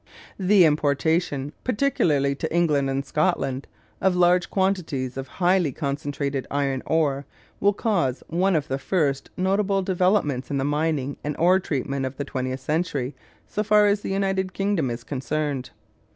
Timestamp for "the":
0.39-0.65, 8.67-8.79, 10.57-10.63, 12.17-12.25, 14.01-14.09